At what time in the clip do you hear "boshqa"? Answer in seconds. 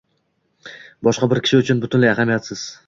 1.09-1.31